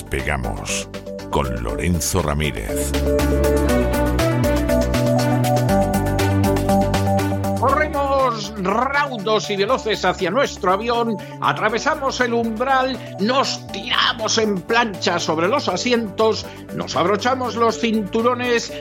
[0.00, 0.88] Despegamos
[1.30, 2.90] con Lorenzo Ramírez.
[9.48, 16.46] Y veloces hacia nuestro avión, atravesamos el umbral, nos tiramos en plancha sobre los asientos,
[16.76, 18.72] nos abrochamos los cinturones,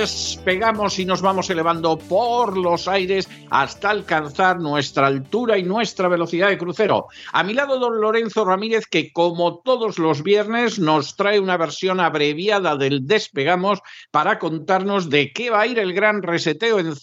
[0.00, 6.48] despegamos y nos vamos elevando por los aires hasta alcanzar nuestra altura y nuestra velocidad
[6.48, 7.08] de crucero.
[7.32, 12.00] A mi lado, don Lorenzo Ramírez, que como todos los viernes nos trae una versión
[12.00, 16.96] abreviada del Despegamos para contarnos de qué va a ir el gran reseteo en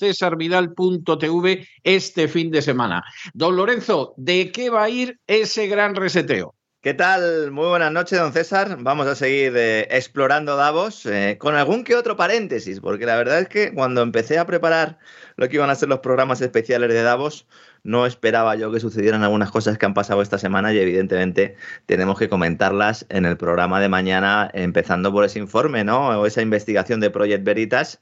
[1.84, 3.04] este fin de semana.
[3.34, 6.56] Don Lorenzo, ¿de qué va a ir ese gran reseteo?
[6.84, 7.52] ¿Qué tal?
[7.52, 8.76] Muy buenas noches, don César.
[8.82, 13.40] Vamos a seguir eh, explorando Davos eh, con algún que otro paréntesis, porque la verdad
[13.40, 15.00] es que cuando empecé a preparar
[15.38, 17.48] lo que iban a ser los programas especiales de Davos,
[17.84, 22.20] no esperaba yo que sucedieran algunas cosas que han pasado esta semana y evidentemente tenemos
[22.20, 26.10] que comentarlas en el programa de mañana, empezando por ese informe, ¿no?
[26.20, 28.02] O esa investigación de Project Veritas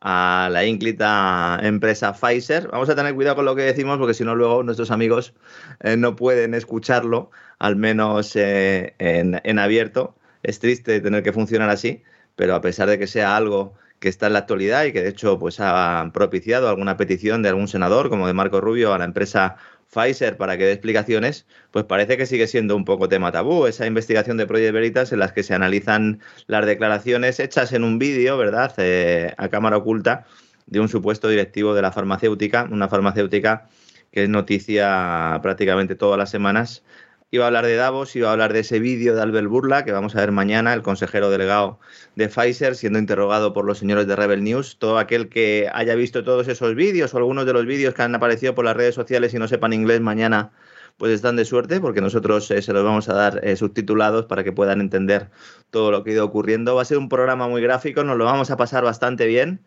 [0.00, 2.68] a la ínclita empresa Pfizer.
[2.68, 5.34] Vamos a tener cuidado con lo que decimos porque si no luego nuestros amigos
[5.80, 10.14] eh, no pueden escucharlo, al menos eh, en, en abierto.
[10.42, 12.02] Es triste tener que funcionar así,
[12.36, 15.08] pero a pesar de que sea algo que está en la actualidad y que de
[15.08, 19.04] hecho pues ha propiciado alguna petición de algún senador como de Marco Rubio a la
[19.04, 19.56] empresa
[19.92, 23.86] Pfizer para que dé explicaciones, pues parece que sigue siendo un poco tema tabú esa
[23.86, 28.36] investigación de Project Veritas en las que se analizan las declaraciones hechas en un vídeo,
[28.36, 30.26] ¿verdad?, eh, a cámara oculta
[30.66, 33.68] de un supuesto directivo de la farmacéutica, una farmacéutica
[34.12, 36.82] que es noticia prácticamente todas las semanas
[37.30, 39.92] Iba a hablar de Davos, iba a hablar de ese vídeo de Albert Burla que
[39.92, 41.78] vamos a ver mañana, el consejero delegado
[42.16, 44.78] de Pfizer, siendo interrogado por los señores de Rebel News.
[44.78, 48.14] Todo aquel que haya visto todos esos vídeos o algunos de los vídeos que han
[48.14, 50.52] aparecido por las redes sociales y no sepan inglés mañana,
[50.96, 54.42] pues están de suerte porque nosotros eh, se los vamos a dar eh, subtitulados para
[54.42, 55.28] que puedan entender
[55.68, 56.76] todo lo que ha ido ocurriendo.
[56.76, 59.60] Va a ser un programa muy gráfico, nos lo vamos a pasar bastante bien.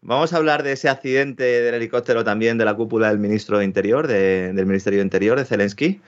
[0.00, 3.64] Vamos a hablar de ese accidente del helicóptero también de la cúpula del ministro de
[3.64, 6.00] Interior, del Ministerio de Interior, de Zelensky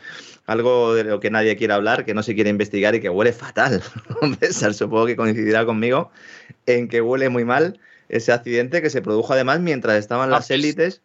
[0.50, 3.32] algo de lo que nadie quiere hablar, que no se quiere investigar y que huele
[3.32, 3.80] fatal.
[4.40, 6.10] César, supongo que coincidirá conmigo
[6.66, 7.78] en que huele muy mal
[8.08, 11.02] ese accidente que se produjo además mientras estaban las élites.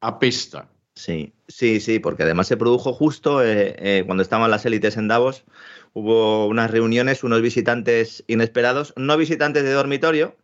[0.00, 0.68] Apesta.
[0.94, 5.06] Sí, sí, sí, porque además se produjo justo eh, eh, cuando estaban las élites en
[5.06, 5.44] Davos.
[5.92, 10.34] Hubo unas reuniones, unos visitantes inesperados, no visitantes de dormitorio,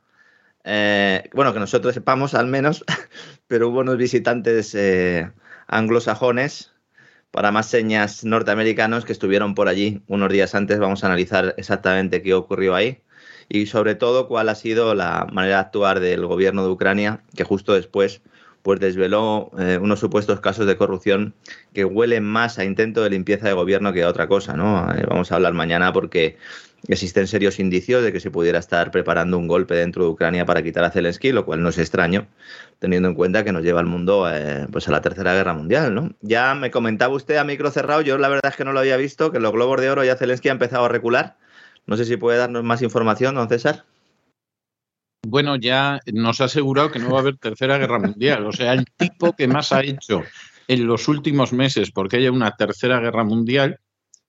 [0.64, 2.84] eh, bueno, que nosotros sepamos al menos,
[3.46, 4.76] pero hubo unos visitantes
[5.66, 6.72] anglosajones
[7.30, 10.78] para más señas norteamericanos que estuvieron por allí unos días antes.
[10.78, 13.02] Vamos a analizar exactamente qué ocurrió ahí
[13.48, 17.44] y sobre todo cuál ha sido la manera de actuar del gobierno de Ucrania, que
[17.44, 18.22] justo después
[18.64, 21.34] pues desveló eh, unos supuestos casos de corrupción
[21.74, 24.90] que huelen más a intento de limpieza de gobierno que a otra cosa, ¿no?
[24.90, 26.38] Eh, vamos a hablar mañana porque
[26.88, 30.62] existen serios indicios de que se pudiera estar preparando un golpe dentro de Ucrania para
[30.62, 32.26] quitar a Zelensky, lo cual no es extraño,
[32.78, 35.94] teniendo en cuenta que nos lleva el mundo eh, pues a la Tercera Guerra Mundial.
[35.94, 36.14] ¿no?
[36.22, 38.96] Ya me comentaba usted a micro cerrado, yo la verdad es que no lo había
[38.96, 41.36] visto, que los globos de oro ya Zelensky ha empezado a recular.
[41.84, 43.84] No sé si puede darnos más información, don César.
[45.34, 48.46] Bueno, ya nos ha asegurado que no va a haber Tercera Guerra Mundial.
[48.46, 50.22] O sea, el tipo que más ha hecho
[50.68, 53.80] en los últimos meses porque haya una Tercera Guerra Mundial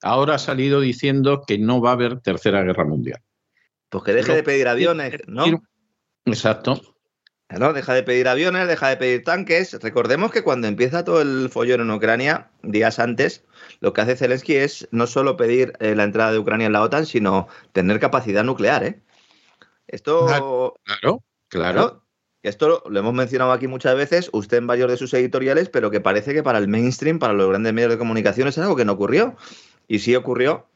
[0.02, 3.22] ahora ha salido diciendo que no va a haber tercera guerra mundial.
[3.90, 5.46] Pues que deje de pedir aviones, ¿no?
[6.26, 6.82] Exacto.
[7.50, 9.80] No, deja de pedir aviones, deja de pedir tanques.
[9.80, 13.44] Recordemos que cuando empieza todo el follón en Ucrania, días antes,
[13.80, 16.82] lo que hace Zelensky es no solo pedir eh, la entrada de Ucrania en la
[16.82, 19.05] OTAN, sino tener capacidad nuclear, ¿eh?
[19.88, 20.26] Esto.
[20.26, 22.02] Claro, claro.
[22.44, 26.00] Esto lo hemos mencionado aquí muchas veces, usted en varios de sus editoriales, pero que
[26.00, 28.92] parece que para el mainstream, para los grandes medios de comunicación, es algo que no
[28.94, 29.36] ocurrió.
[29.88, 30.68] Y sí ocurrió.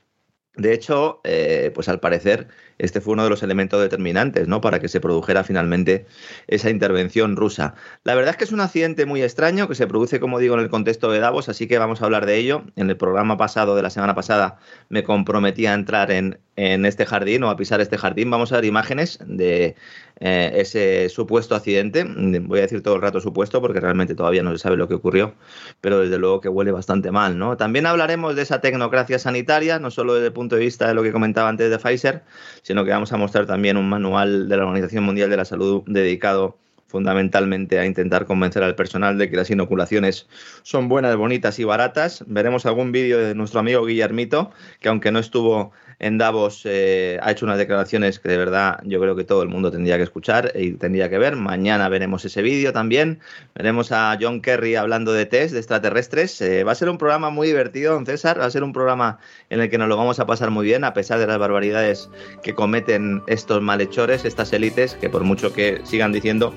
[0.55, 2.47] De hecho, eh, pues al parecer
[2.79, 4.61] este fue uno de los elementos determinantes ¿no?
[4.61, 6.05] para que se produjera finalmente
[6.47, 7.75] esa intervención rusa.
[8.03, 10.61] La verdad es que es un accidente muy extraño que se produce, como digo, en
[10.61, 12.63] el contexto de Davos, así que vamos a hablar de ello.
[12.77, 14.57] En el programa pasado de la semana pasada
[14.87, 18.31] me comprometí a entrar en, en este jardín o a pisar este jardín.
[18.31, 19.75] Vamos a ver imágenes de
[20.19, 22.03] eh, ese supuesto accidente.
[22.03, 24.95] Voy a decir todo el rato supuesto porque realmente todavía no se sabe lo que
[24.95, 25.33] ocurrió,
[25.81, 27.37] pero desde luego que huele bastante mal.
[27.37, 27.57] ¿no?
[27.57, 31.03] También hablaremos de esa tecnocracia sanitaria, no solo desde el punto de vista de lo
[31.03, 32.23] que comentaba antes de Pfizer,
[32.61, 35.83] sino que vamos a mostrar también un manual de la Organización Mundial de la Salud
[35.87, 36.57] dedicado
[36.89, 40.27] fundamentalmente a intentar convencer al personal de que las inoculaciones
[40.63, 42.25] son buenas, bonitas y baratas.
[42.27, 44.51] Veremos algún vídeo de nuestro amigo Guillermito,
[44.81, 49.01] que aunque no estuvo en Davos eh, ha hecho unas declaraciones que de verdad yo
[49.01, 51.35] creo que todo el mundo tendría que escuchar y tendría que ver.
[51.35, 53.19] Mañana veremos ese vídeo también.
[53.53, 56.39] Veremos a John Kerry hablando de test de extraterrestres.
[56.41, 58.39] Eh, va a ser un programa muy divertido, don César.
[58.39, 59.19] Va a ser un programa
[59.49, 62.09] en el que nos lo vamos a pasar muy bien, a pesar de las barbaridades
[62.43, 66.53] que cometen estos malhechores, estas élites, que por mucho que sigan diciendo,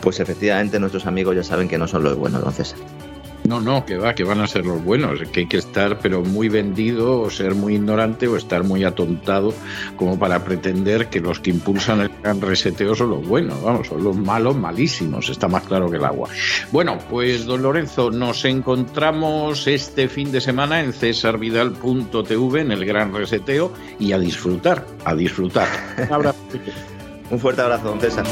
[0.00, 2.78] pues efectivamente nuestros amigos ya saben que no son los buenos, don César.
[3.46, 6.22] No, no, que va, que van a ser los buenos, que hay que estar pero
[6.22, 9.54] muy vendido o ser muy ignorante o estar muy atontado
[9.96, 14.02] como para pretender que los que impulsan el gran reseteo son los buenos, vamos, son
[14.02, 16.28] los malos malísimos, está más claro que el agua.
[16.72, 23.14] Bueno, pues don Lorenzo, nos encontramos este fin de semana en cesarvidal.tv en el gran
[23.14, 25.68] reseteo y a disfrutar, a disfrutar.
[26.10, 26.32] Un,
[27.30, 28.26] Un fuerte abrazo, don César.